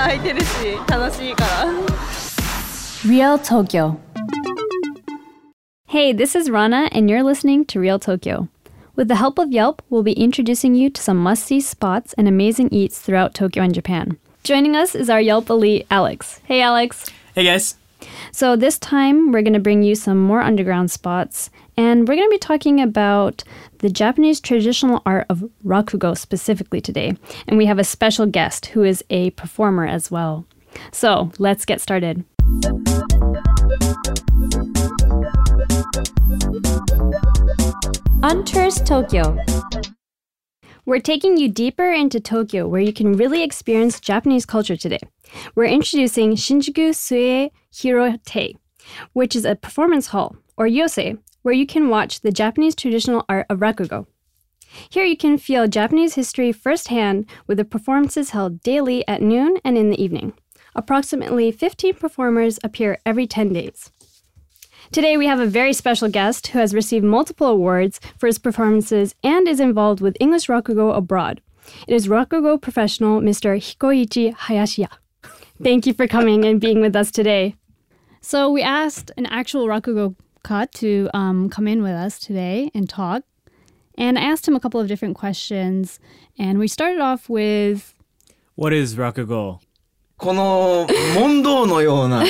[0.00, 0.46] 開いてるし
[0.88, 1.66] 楽しいから
[3.04, 3.98] Real Tokyo.
[5.88, 8.48] Hey, this is Rana, and you're listening to Real Tokyo.
[8.96, 12.26] With the help of Yelp, we'll be introducing you to some must see spots and
[12.26, 14.18] amazing eats throughout Tokyo and Japan.
[14.42, 16.40] Joining us is our Yelp elite, Alex.
[16.44, 17.10] Hey, Alex.
[17.34, 17.76] Hey guys.
[18.31, 22.27] So, this time we're going to bring you some more underground spots, and we're going
[22.27, 23.43] to be talking about
[23.79, 27.15] the Japanese traditional art of rakugo specifically today.
[27.47, 30.45] And we have a special guest who is a performer as well.
[30.91, 32.23] So, let's get started.
[38.23, 39.37] On Tokyo.
[40.83, 44.99] We're taking you deeper into Tokyo where you can really experience Japanese culture today.
[45.53, 48.55] We're introducing Shinjuku Sue Hirotei,
[49.13, 53.45] which is a performance hall, or yose, where you can watch the Japanese traditional art
[53.47, 54.07] of rakugo.
[54.89, 59.77] Here you can feel Japanese history firsthand with the performances held daily at noon and
[59.77, 60.33] in the evening.
[60.73, 63.91] Approximately 15 performers appear every 10 days.
[64.91, 69.15] Today we have a very special guest who has received multiple awards for his performances
[69.23, 71.39] and is involved with English Rakugo abroad.
[71.87, 73.55] It is Rakugo professional Mr.
[73.55, 74.89] Hikoichi Hayashiya.
[75.63, 77.55] Thank you for coming and being with us today.
[78.19, 82.89] So we asked an actual Rakugo cut to um, come in with us today and
[82.89, 83.23] talk.
[83.97, 86.01] And I asked him a couple of different questions.
[86.37, 87.93] And we started off with
[88.55, 89.61] What is rakugo?
[90.21, 92.23] この問答のような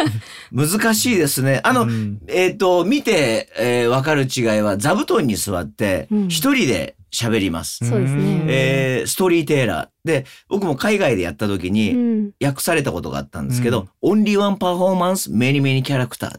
[0.50, 1.60] 難しいですね。
[1.62, 1.86] あの、
[2.26, 7.84] えっ、と、見て、えーわかる違いは座布団に座ってうん一人で喋ります。
[7.86, 8.44] そうですね。
[8.48, 10.08] えーストーリーテーラー。
[10.08, 16.30] で、僕も海外でやった時うにん訳されたことがあったんですけど、only one performance, many many character.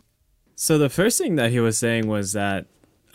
[0.58, 2.66] So the first thing that he was saying was that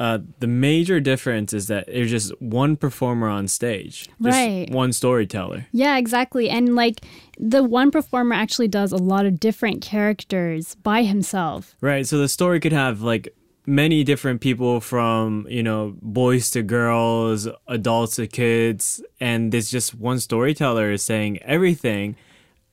[0.00, 4.66] uh, the major difference is that there's just one performer on stage, just Right.
[4.70, 5.66] one storyteller.
[5.72, 6.48] Yeah, exactly.
[6.48, 7.02] And like
[7.38, 11.76] the one performer actually does a lot of different characters by himself.
[11.82, 12.06] Right.
[12.06, 13.28] So the story could have like
[13.66, 19.94] many different people from, you know, boys to girls, adults to kids, and there's just
[19.94, 22.16] one storyteller is saying everything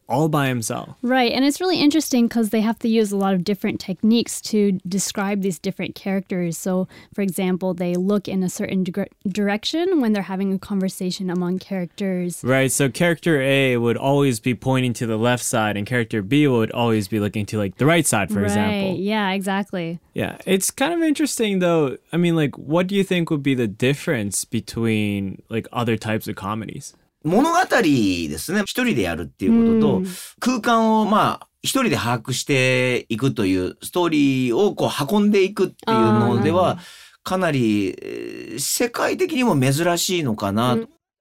[0.10, 0.96] all by himself.
[1.02, 1.32] Right.
[1.32, 4.74] And it's really interesting because they have to use a lot of different techniques to
[4.88, 6.58] describe these different characters.
[6.58, 11.30] So, for example, they look in a certain dire- direction when they're having a conversation
[11.30, 12.44] among characters.
[12.44, 12.72] Right.
[12.72, 16.72] So character A would always be pointing to the left side and character B would
[16.72, 18.46] always be looking to like the right side, for right.
[18.46, 18.96] example.
[18.96, 20.00] Yeah, exactly.
[20.14, 21.98] Yeah, it's kind of interesting though.
[22.12, 26.28] I mean, like, what do you think would be the difference between like other types
[26.28, 26.94] of comedies?
[27.24, 28.62] 物語ですね。
[28.62, 36.80] 一人でやるっていうことと、空間をまあ、一人で把握していくというストーリーをこう運んでいくっていうのでは、
[37.24, 40.78] かなりえー世界的にも珍しいのかな。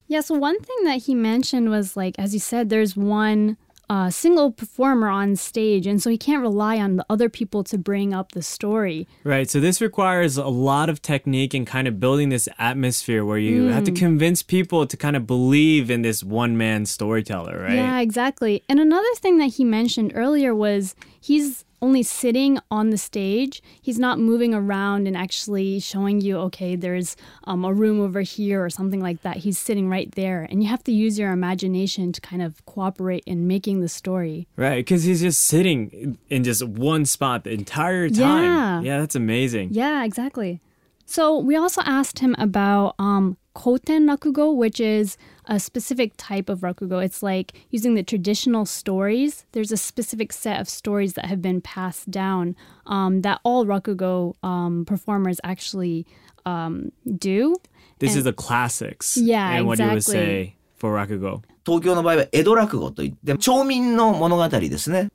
[0.08, 3.56] Yeah, so one thing that he mentioned was like, as you said, there's one
[3.88, 7.78] uh, single performer on stage, and so he can't rely on the other people to
[7.78, 9.06] bring up the story.
[9.24, 9.48] Right.
[9.48, 13.66] So this requires a lot of technique and kind of building this atmosphere where you
[13.66, 17.74] have to convince people to kind of believe in this one man storyteller, right?
[17.74, 18.62] Yeah, exactly.
[18.68, 23.62] And another thing that he mentioned earlier was he's only sitting on the stage.
[23.82, 28.64] He's not moving around and actually showing you, okay, there's um, a room over here
[28.64, 29.38] or something like that.
[29.38, 30.46] He's sitting right there.
[30.50, 34.48] And you have to use your imagination to kind of cooperate in making the story.
[34.56, 34.76] Right.
[34.76, 38.44] Because he's just sitting in just one spot the entire time.
[38.44, 38.80] Yeah.
[38.80, 39.68] Yeah, that's amazing.
[39.72, 40.60] Yeah, exactly.
[41.04, 46.59] So we also asked him about um, koten rakugo, which is a specific type of
[46.59, 47.03] rakugo.
[47.03, 49.45] It's like using the traditional stories.
[49.51, 54.35] There's a specific set of stories that have been passed down um, that all rakugo
[54.43, 56.05] um, performers actually
[56.45, 57.55] um, do.
[57.99, 59.15] This is the classics.
[59.17, 60.21] Yeah, And what you would exactly.
[60.21, 61.43] say for Rakugo.
[61.63, 65.09] 東京の場合は江戸落語といって、町民の物語ですね。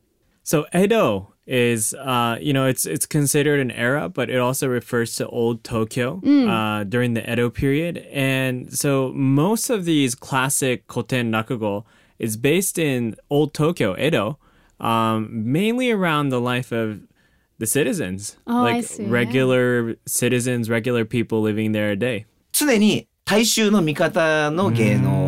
[0.45, 5.16] So Edo is uh, you know it's it's considered an era, but it also refers
[5.16, 6.48] to old Tokyo mm.
[6.48, 11.84] uh, during the Edo period, and so most of these classic koten rakugo
[12.20, 14.38] is based in old Tokyo, Edo,
[14.80, 17.02] um, mainly around the life of
[17.60, 22.26] the citizens, oh, like regular citizens, regular people living there a day.
[22.54, 25.21] 常に大衆の味方の芸能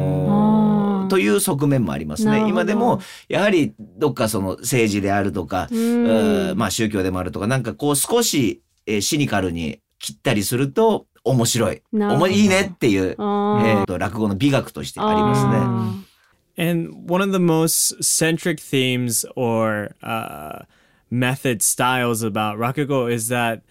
[1.13, 2.44] という側面もありますね。
[2.50, 3.00] 今でも
[3.30, 11.83] やはりどっかその政治であるとか、うんまあ宗教でもあるとか、なんかこう少し、えーシニカルに切ったりすると面白い。
[11.94, 16.71] いいねっていう、えーと落語の美学としてありますね。
[16.71, 20.66] And one of the most centric themes or uh,
[21.12, 23.62] method styles about Rakugo is that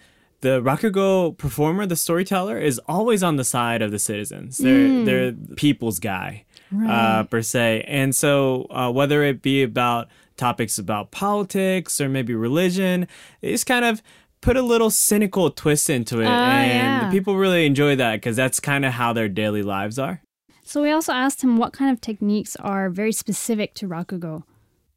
[0.43, 4.57] the rakugo performer, the storyteller, is always on the side of the citizens.
[4.59, 6.45] They're they're the people's guy,
[6.86, 7.84] uh, per se.
[7.88, 13.06] And so uh, whether it be about topics about politics or maybe religion,
[13.40, 14.02] they just kind of
[14.40, 17.10] put a little cynical twist into it, Ah, and yeah.
[17.10, 20.20] people really enjoy that because that's kind of how their daily lives are.
[20.62, 24.44] So we also asked him what kind of techniques are very specific to rakugo.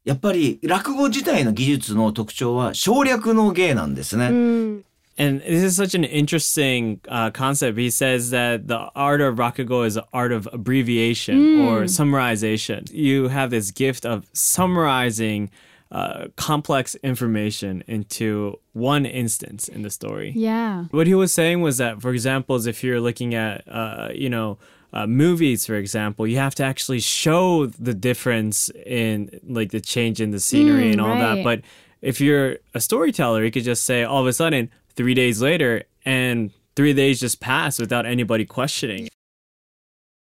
[0.04, 4.30] やっぱり落語自体の技術の特徴は省略の芸なんですね。
[5.17, 7.77] and this is such an interesting uh, concept.
[7.77, 12.91] He says that the art of rakugo is the art of abbreviation or summarization.
[12.93, 15.49] You have this gift of summarizing
[15.91, 20.33] uh, complex information into one instance in the story.
[20.35, 20.85] Yeah.
[20.91, 24.57] What he was saying was that, for example, if you're looking at, uh, you know,
[24.93, 30.19] uh, movies, for example, you have to actually show the difference in like the change
[30.21, 31.35] in the scenery Mm, and all right.
[31.37, 31.43] that.
[31.43, 31.61] But
[32.01, 35.85] if you're a storyteller, you could just say all of a sudden three days later,
[36.05, 39.07] and three days just pass without anybody questioning.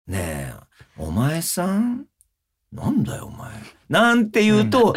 [0.06, 0.54] ねえ、
[0.98, 2.06] お前さん
[2.72, 3.50] なんだよお前。
[3.90, 4.96] なんて言うと、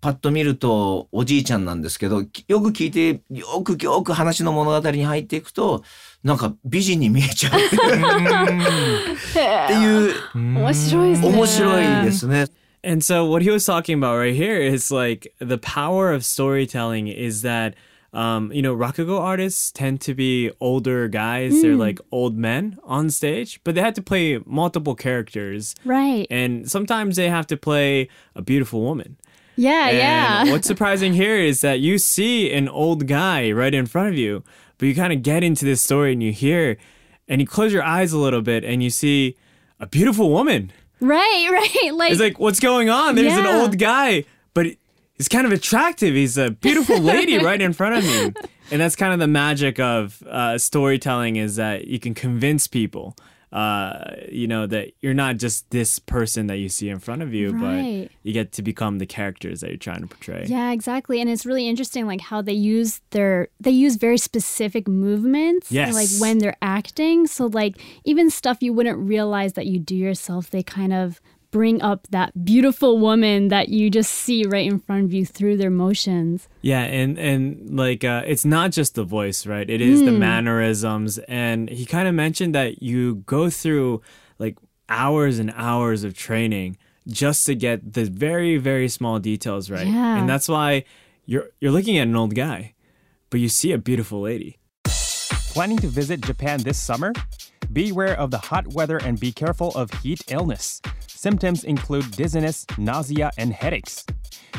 [0.00, 5.82] パッと見るとおじいちゃんなんですけど、きよく聞いて、よくよく話の物語に入っていくと、
[6.22, 7.70] なんか美人に見えちゃうっ
[9.66, 11.28] ていう、面白いですね。
[11.28, 12.46] 面白いですね。
[12.84, 17.42] And so what he was talking about right here is like the power of storytelling is
[17.42, 17.74] that
[18.16, 21.60] um, you know, rakugo artists tend to be older guys.
[21.60, 25.74] They're like old men on stage, but they have to play multiple characters.
[25.84, 26.26] Right.
[26.30, 29.18] And sometimes they have to play a beautiful woman.
[29.56, 30.44] Yeah, And yeah.
[30.52, 34.42] what's surprising here is that you see an old guy right in front of you,
[34.78, 36.78] but you kind of get into this story and you hear,
[37.28, 39.36] and you close your eyes a little bit and you see
[39.78, 40.72] a beautiful woman.
[41.00, 41.92] Right, right.
[41.94, 43.14] Like, It's like, what's going on?
[43.14, 44.24] There's an old guy,
[44.54, 44.68] but
[45.16, 46.14] he's kind of attractive.
[46.14, 48.32] He's a beautiful lady right in front of me.
[48.70, 53.16] And that's kind of the magic of uh, storytelling is that you can convince people,
[53.52, 57.32] uh, you know, that you're not just this person that you see in front of
[57.32, 58.08] you, Right.
[58.10, 60.46] but you get to become the characters that you're trying to portray.
[60.48, 61.20] yeah, exactly.
[61.20, 65.94] And it's really interesting like how they use their they use very specific movements Yes.
[65.94, 67.26] like when they're acting.
[67.28, 71.20] So like even stuff you wouldn't realize that you do yourself, they kind of
[71.50, 75.56] bring up that beautiful woman that you just see right in front of you through
[75.56, 76.48] their motions.
[76.62, 79.68] Yeah, and and like uh, it's not just the voice, right?
[79.68, 84.02] It is the mannerisms, and he kind of mentioned that you go through
[84.38, 84.56] like
[84.88, 86.76] hours and hours of training
[87.08, 90.18] just to get the very very small details right, Yeah.
[90.18, 90.84] and that's why
[91.24, 92.74] you're you're looking at an old guy,
[93.30, 94.58] but you see a beautiful lady.
[95.52, 97.12] Planning to visit Japan this summer?
[97.72, 100.80] Beware of the hot weather and be careful of heat illness.
[101.16, 104.04] Symptoms include dizziness, nausea, and headaches.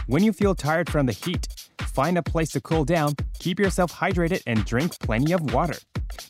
[0.08, 1.48] When you feel tired from the heat,
[1.84, 5.76] find a place to cool down, keep yourself hydrated, and drink plenty of water.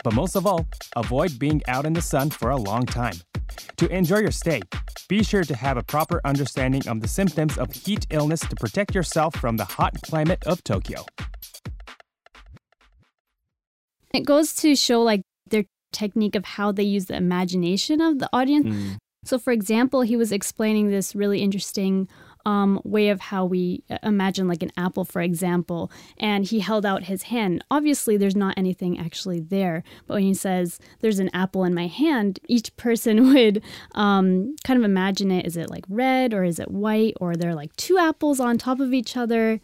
[0.03, 3.15] But most of all, avoid being out in the sun for a long time.
[3.77, 4.59] To enjoy your stay,
[5.07, 8.93] be sure to have a proper understanding of the symptoms of heat illness to protect
[8.93, 11.05] yourself from the hot climate of Tokyo.
[14.13, 15.63] It goes to show like their
[15.93, 18.67] technique of how they use the imagination of the audience.
[18.67, 18.97] Mm.
[19.27, 22.07] So, for example, he was explaining this really interesting
[22.45, 26.85] um, way of how we uh, imagine like an apple, for example, and he held
[26.85, 27.61] out his hand.
[27.69, 31.87] Obviously, there's not anything actually there, but when he says there's an apple in my
[31.87, 33.61] hand, each person would
[33.95, 35.45] um, kind of imagine it.
[35.45, 38.57] Is it like red or is it white or there are like two apples on
[38.57, 39.59] top of each other?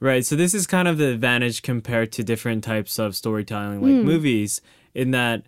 [0.00, 0.26] Right.
[0.26, 4.04] So this is kind of the advantage compared to different types of storytelling, like Hmm.
[4.04, 4.60] movies,
[4.92, 5.44] in that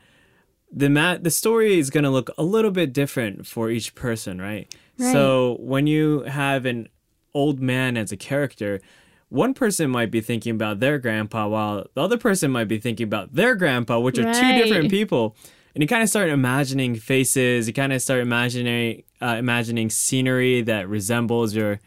[0.73, 4.41] the ma- the story is going to look a little bit different for each person,
[4.41, 4.73] right?
[4.99, 5.13] Right.
[5.13, 6.89] So when you have an
[7.35, 8.81] old man as a character,
[9.29, 13.05] one person might be thinking about their grandpa, while the other person might be thinking
[13.05, 15.37] about their grandpa, which are two different people.
[15.75, 17.67] And you kind of start imagining faces.
[17.69, 21.81] You kind of start imagining uh, imagining scenery that resembles your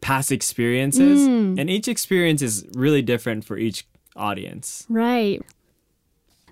[0.00, 3.86] past experiences, and each experience is really different for each
[4.16, 4.86] audience.
[4.88, 5.42] Right.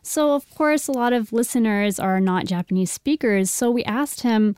[0.02, 3.50] So, of course, a lot of listeners are not Japanese speakers.
[3.50, 4.56] So, we asked him,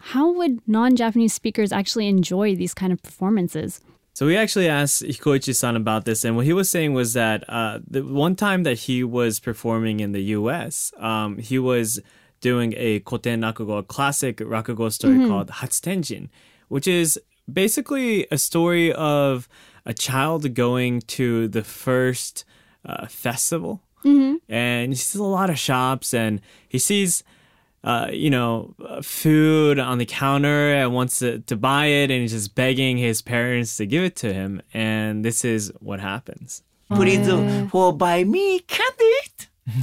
[0.00, 3.80] how would non Japanese speakers actually enjoy these kind of performances?
[4.18, 7.78] So we actually asked Hikoichi-san about this, and what he was saying was that uh,
[7.88, 12.00] the one time that he was performing in the U.S., um, he was
[12.40, 16.30] doing a koten rakugo, a classic rakugo story called Hatsutenjin,
[16.66, 17.16] which is
[17.52, 19.48] basically a story of
[19.86, 22.44] a child going to the first
[22.84, 23.84] uh, festival,
[24.48, 27.22] and he sees a lot of shops, and he sees
[27.84, 32.22] uh, you know, uh, food on the counter and wants to, to buy it, and
[32.22, 34.60] he's just begging his parents to give it to him.
[34.74, 36.62] And this is what happens.
[36.90, 37.28] Please
[37.70, 39.14] for buy me candy.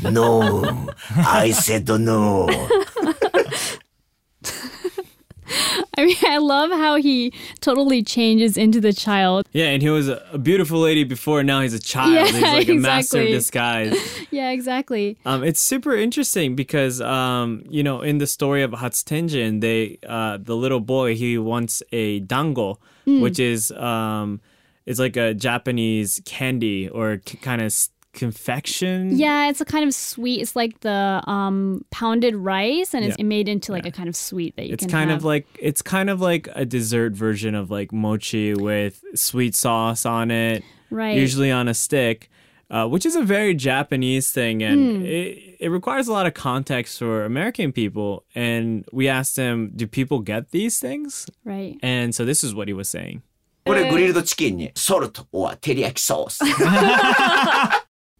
[0.03, 2.47] No, I said no.
[5.97, 9.47] I mean, I love how he totally changes into the child.
[9.53, 11.43] Yeah, and he was a beautiful lady before.
[11.43, 12.13] Now he's a child.
[12.13, 13.95] Yeah, he's like a master of disguise.
[14.31, 15.17] Yeah, exactly.
[15.25, 20.37] Um, it's super interesting because um, you know, in the story of Hatsutenjin, they uh,
[20.41, 23.21] the little boy he wants a dango, Hmm.
[23.21, 24.41] which is um,
[24.85, 27.71] it's like a Japanese candy or kind of
[28.14, 29.16] confection.
[29.16, 30.40] Yeah, it's a kind of sweet.
[30.40, 33.24] It's like the um, pounded rice, and it's Yeah.
[33.24, 35.20] made into like a kind of sweet that you It's can kind have.
[35.20, 40.04] of like it's kind of like a dessert version of like mochi with sweet sauce
[40.04, 41.16] on it, right.
[41.16, 42.28] usually on a stick,
[42.70, 45.06] uh, which is a very Japanese thing, and Hmm.
[45.06, 48.24] it, it requires a lot of context for American people.
[48.34, 51.78] And we asked him, "Do people get these things?" right.
[51.82, 53.22] And so this is what he was saying.
[53.66, 56.40] これグリルドチキンにソルト or 照 り焼きソース。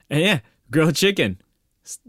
[0.09, 0.39] And yeah,
[0.71, 1.41] grilled chicken,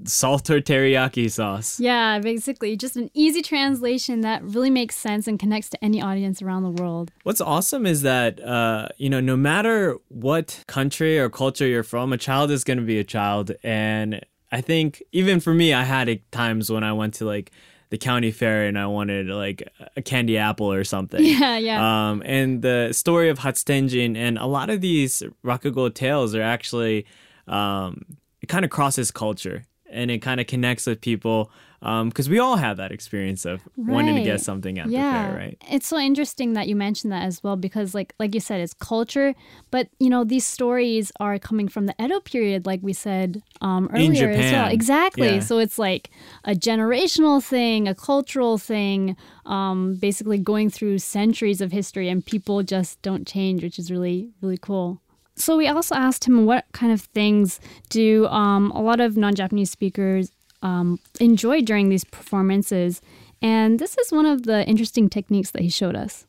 [0.04, 1.78] salt or teriyaki sauce.
[1.80, 6.42] Yeah, basically, just an easy translation that really makes sense and connects to any audience
[6.42, 7.10] around the world.
[7.22, 12.12] What's awesome is that uh, you know, no matter what country or culture you're from,
[12.12, 13.52] a child is going to be a child.
[13.62, 17.50] And I think even for me, I had times when I went to like
[17.90, 21.24] the county fair and I wanted like a candy apple or something.
[21.24, 22.10] Yeah, yeah.
[22.10, 27.06] Um, and the story of Hatsutenjin and a lot of these Rakugo tales are actually
[27.48, 28.04] um,
[28.40, 31.50] it kind of crosses culture and it kind of connects with people
[31.80, 35.38] because we all have that experience of wanting to get something at yeah, the fair,
[35.38, 35.62] right?
[35.70, 38.74] It's so interesting that you mentioned that as well because, like, like you said, it's
[38.74, 39.34] culture.
[39.70, 43.88] But you know, these stories are coming from the Edo period, like we said um,
[43.92, 44.70] earlier In as well.
[44.72, 45.34] Exactly.
[45.34, 45.40] Yeah.
[45.40, 46.10] So it's like
[46.44, 52.62] a generational thing, a cultural thing, um, basically going through centuries of history, and people
[52.62, 55.00] just don't change, which is really, really cool.
[55.36, 59.71] So we also asked him what kind of things do um, a lot of non-Japanese
[59.71, 60.31] speakers
[60.62, 63.01] um, enjoy during these performances,
[63.41, 66.27] and this is one of the interesting techniques that he showed us.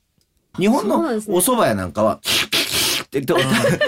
[0.58, 2.20] 日本のそうですねお蕎麦屋なんかは、っ
[3.10, 3.34] て言って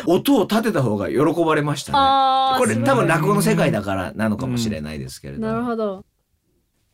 [0.06, 2.58] 音を立てた方が喜ばれましたね。
[2.58, 5.62] これ多分落語の世界だからなのかもしれないですけれど。
[5.64, 6.04] ほど。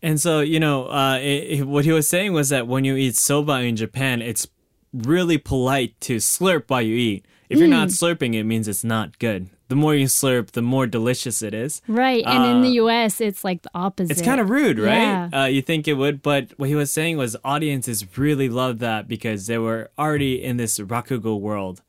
[0.03, 2.97] And so, you know, uh, it, it- what he was saying was that when you
[2.97, 4.49] eat soba in Japan, it's
[4.95, 7.25] really polite to slurp while you eat.
[7.50, 9.50] If you're not slurping, it means it's not good.
[9.68, 11.82] The more you slurp, the more delicious it is.
[11.88, 14.12] Right, and in the U.S., it's like the opposite.
[14.12, 14.94] It's kind of rude, right?
[14.94, 15.30] Yeah.
[15.34, 19.08] Uh, you think it would, but what he was saying was audiences really loved that
[19.08, 21.82] because they were already in this rakugo world,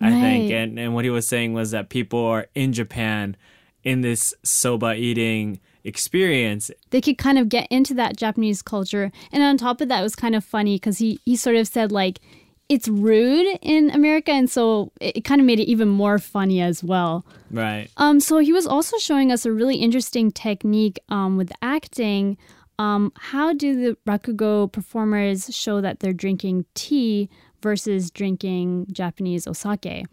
[0.00, 0.52] I think.
[0.52, 3.36] And and what he was saying was that people are in Japan
[3.82, 6.70] in this soba eating experience.
[6.90, 9.10] they could kind of get into that Japanese culture.
[9.32, 11.66] And on top of that, it was kind of funny because he, he sort of
[11.66, 12.20] said, like,
[12.68, 14.32] it's rude in America.
[14.32, 17.24] And so it, it kind of made it even more funny as well.
[17.50, 17.88] Right.
[17.96, 22.38] Um, so he was also showing us a really interesting technique um, with acting.
[22.78, 27.28] Um, how do the rakugo performers show that they're drinking tea
[27.62, 30.04] versus drinking Japanese osake?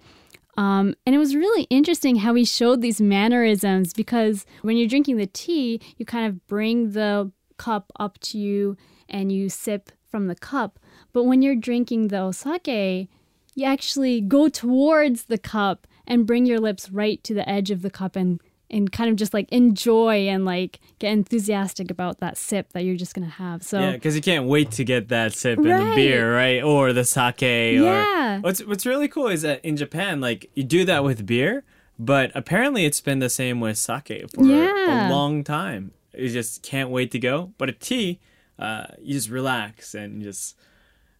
[0.57, 5.15] Um, and it was really interesting how he showed these mannerisms because when you're drinking
[5.15, 8.75] the tea, you kind of bring the cup up to you
[9.07, 10.77] and you sip from the cup.
[11.13, 13.07] But when you're drinking the osake,
[13.55, 17.81] you actually go towards the cup and bring your lips right to the edge of
[17.81, 18.39] the cup and
[18.71, 22.95] and kind of just like enjoy and like get enthusiastic about that sip that you're
[22.95, 23.63] just gonna have.
[23.63, 26.61] So Yeah, because you can't wait to get that sip in the beer, right?
[26.61, 27.41] Or the sake.
[27.41, 28.37] Yeah.
[28.37, 31.63] Or what's what's really cool is that in Japan, like you do that with beer,
[31.97, 35.09] but apparently it's been the same with sake for Yeah.
[35.09, 35.91] a long time.
[36.15, 37.53] You just can't wait to go.
[37.57, 38.19] But a tea,
[38.59, 40.55] uh, you just relax and just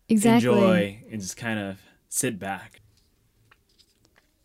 [0.09, 0.49] exactly.
[0.49, 2.81] enjoy and just kind of sit back.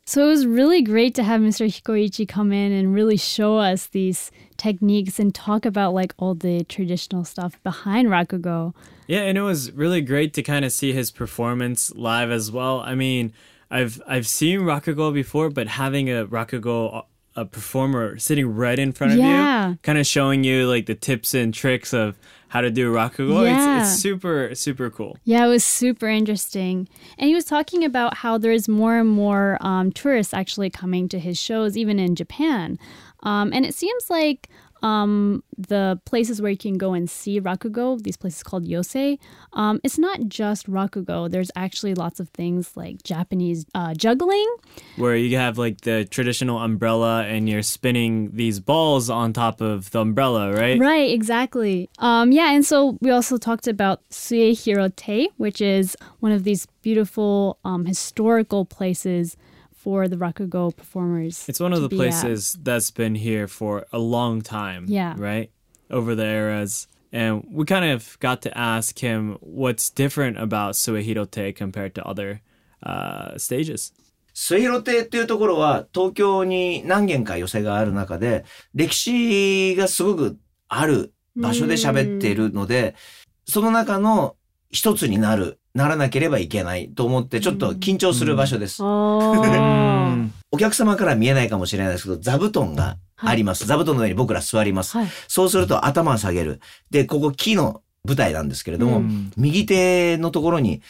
[0.06, 1.66] So it was really great to have Mr.
[1.66, 6.62] Hikoichi come in and really show us these techniques and talk about like all the
[6.64, 8.74] traditional stuff behind Rakugo.
[9.06, 12.80] Yeah, and it was really great to kind of see his performance live as well.
[12.80, 13.32] I mean,
[13.70, 19.12] I've I've seen Rakugo before, but having a Rakugo a performer sitting right in front
[19.12, 19.70] of Yeah.
[19.70, 22.16] you, kind of showing you like the tips and tricks of
[22.48, 23.80] how to do Rakugo, Yeah.
[23.80, 25.18] it's, it's super super cool.
[25.24, 26.88] Yeah, it was super interesting.
[27.18, 31.18] And he was talking about how there's more and more um, tourists actually coming to
[31.18, 32.78] his shows, even in Japan.
[33.24, 34.48] Um, and it seems like
[34.84, 39.18] um, the places where you can go and see Rakugo, these places called Yose,
[39.54, 41.30] um, it's not just Rakugo.
[41.30, 44.46] There's actually lots of things like Japanese uh, juggling.
[44.96, 49.90] Where you have like the traditional umbrella and you're spinning these balls on top of
[49.90, 50.78] the umbrella, right?
[50.78, 51.88] Right, exactly.
[51.98, 57.58] Um, yeah, and so we also talked about Suehirotei, which is one of these beautiful
[57.64, 59.38] um, historical places
[59.84, 61.44] for the Rakugo performers.
[61.46, 62.64] It's one of the places at.
[62.64, 64.86] that's been here for a long time.
[64.88, 65.14] Yeah.
[65.18, 65.50] Right?
[65.90, 66.88] Over the eras.
[67.12, 72.40] And we kind of got to ask him what's different about Suehirotei compared to other
[72.82, 73.92] uh, stages.
[74.36, 82.96] 末広亭っていうところは東京に何軒か寄席がある中で歴史がすごくある場所で喋っているので
[83.46, 84.34] その中の
[84.74, 88.82] 一つになる、ならなければいけないと思ってちょっと緊張する場所です。
[88.82, 89.32] Oh.
[90.50, 93.66] お客様から見えないかもしれないですけど、座布団があります。
[93.66, 94.98] 座布団の上に僕ら座ります。
[94.98, 96.60] はいそうすると頭を下げる。
[96.90, 100.82] で、ここ木の舞台なんですけれども、うん右手のところに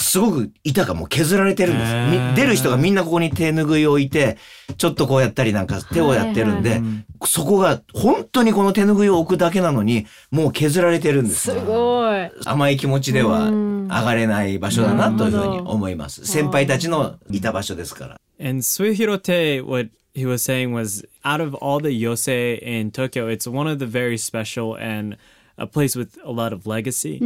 [0.00, 2.36] すごく板がもう削られてるんです。
[2.36, 4.38] 出る人がみんなここに手拭いを置いて、
[4.76, 6.80] ちょっとこうやったりなんか手をやってるんで、
[7.24, 11.50] そこが本当にこの手拭いを置くだけなのに、もう削られてるんです。
[11.52, 12.30] すごい。
[12.44, 16.24] 甘い気持ちではうん上がれない場所だなというふうに思います。
[16.26, 18.20] 先輩たちのいた場所ですから。
[18.40, 23.70] And Suehirote, what he was saying was out of all the yosei in Tokyo, it's one
[23.70, 25.18] of the very special and
[25.60, 27.18] a place with a lot of legacy.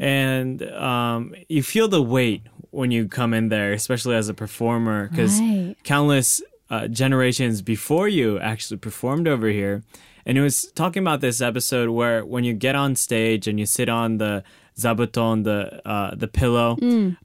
[0.00, 5.08] And um, you feel the weight when you come in there, especially as a performer,
[5.08, 5.74] because Right.
[5.84, 9.82] countless uh, generations before you actually performed over here.
[10.24, 13.66] And it was talking about this episode where when you get on stage and you
[13.66, 14.44] sit on the
[14.78, 16.76] zabuton, the uh, the pillow,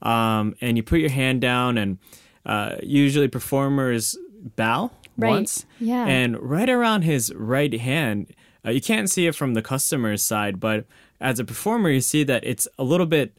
[0.01, 1.97] um, and you put your hand down, and
[2.45, 4.17] uh, usually performers
[4.55, 5.29] bow Right.
[5.29, 6.05] once, Yeah.
[6.07, 8.27] and right around his right hand,
[8.65, 10.85] uh, you can't see it from the customer's side, but
[11.19, 13.37] as a performer, you see that it's a little bit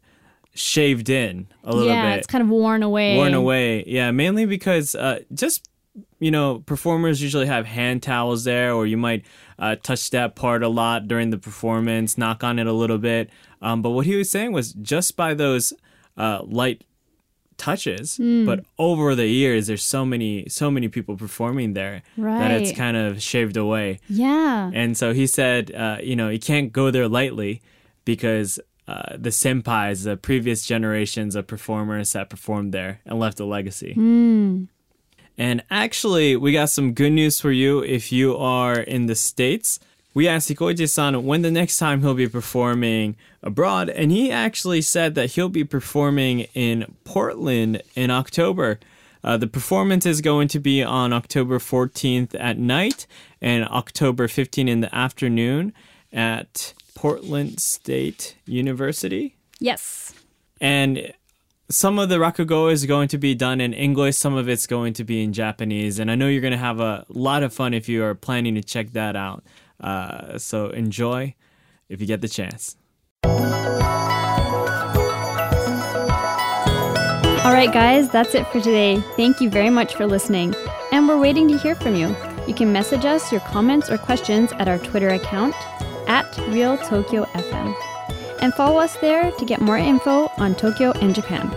[0.54, 3.16] shaved in a little yeah, bit Yeah, it's kind of worn away.
[3.16, 3.84] worn away.
[3.86, 5.68] Yeah, mainly because uh, just
[6.18, 9.24] you know performers usually have hand towels there, or you might
[9.58, 13.30] uh, touch that part a lot during the performance, knock on it a little bit.
[13.62, 15.72] Um, but what he was saying was just by those
[16.16, 16.84] uh, light
[17.56, 22.38] touches, but over the years, there's so many so many people performing there right.
[22.38, 24.00] that it's kind of shaved away.
[24.08, 24.70] Yeah.
[24.72, 27.62] And so he said, uh, you know, you can't go there lightly
[28.04, 33.44] because uh, the senpais, the previous generations of performers that performed there and left a
[33.44, 33.94] legacy.
[35.38, 39.78] And actually, we got some good news for you if you are in the States.
[40.16, 45.14] We asked Hikoichi-san when the next time he'll be performing abroad, and he actually said
[45.14, 48.80] that he'll be performing in Portland in October.
[49.22, 53.06] Uh, the performance is going to be on October 14th at night
[53.42, 55.74] and October 15th in the afternoon
[56.14, 59.36] at Portland State University.
[59.60, 60.14] Yes.
[60.62, 61.12] And
[61.68, 64.94] some of the rakugo is going to be done in English, some of it's going
[64.94, 67.74] to be in Japanese, and I know you're going to have a lot of fun
[67.74, 69.44] if you are planning to check that out.
[69.80, 71.34] Uh, so enjoy
[71.88, 72.76] if you get the chance.
[77.44, 79.00] All right, guys, that's it for today.
[79.16, 80.54] Thank you very much for listening.
[80.90, 82.14] And we're waiting to hear from you.
[82.48, 85.54] You can message us your comments or questions at our Twitter account
[86.08, 87.74] at Real Tokyo FM.
[88.40, 91.50] And follow us there to get more info on Tokyo and Japan.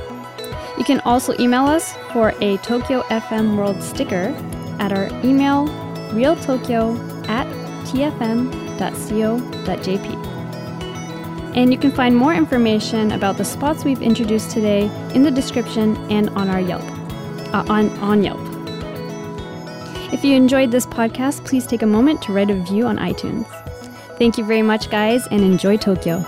[0.77, 4.33] You can also email us for a Tokyo FM World sticker
[4.79, 5.67] at our email
[6.13, 7.45] realtokyo at
[7.91, 8.79] tfm.co.jp.
[11.55, 14.83] And you can find more information about the spots we've introduced today
[15.15, 16.83] in the description and on our Yelp.
[17.53, 18.39] Uh, on, on Yelp.
[20.13, 23.47] If you enjoyed this podcast, please take a moment to write a review on iTunes.
[24.17, 26.25] Thank you very much, guys, and enjoy Tokyo.